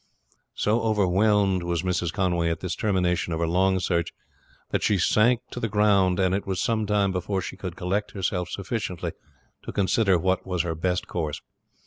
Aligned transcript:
So 0.55 0.81
overwhelmed 0.81 1.61
was 1.61 1.83
Mrs. 1.83 2.11
Conway 2.11 2.49
at 2.49 2.61
this 2.61 2.73
termination 2.75 3.33
to 3.33 3.37
her 3.37 3.45
long 3.47 3.79
search 3.79 4.11
that 4.71 4.81
she 4.81 4.97
sank 4.97 5.41
on 5.55 5.61
the 5.61 5.69
ground, 5.69 6.19
and 6.19 6.33
it 6.33 6.47
was 6.47 6.59
some 6.59 6.87
time 6.87 7.11
before 7.11 7.39
she 7.39 7.55
could 7.55 7.75
collect 7.75 8.13
herself 8.13 8.49
sufficiently 8.49 9.11
to 9.61 9.71
consider 9.71 10.17
what 10.17 10.43
was 10.43 10.63
her 10.63 10.73
best 10.73 11.05
course. 11.05 11.39